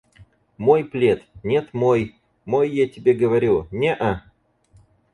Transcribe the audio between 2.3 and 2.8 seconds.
«Мой